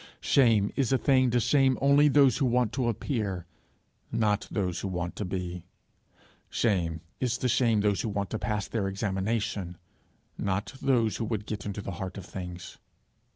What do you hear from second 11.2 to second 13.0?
would get into the heart of things.